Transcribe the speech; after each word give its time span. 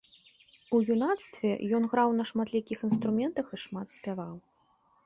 У 0.77 0.79
юнацтве 0.95 1.51
ён 1.81 1.87
граў 1.91 2.17
на 2.21 2.27
шматлікіх 2.33 2.77
інструментах 2.89 3.45
і 3.59 3.65
шмат 3.67 3.87
спяваў. 4.01 4.35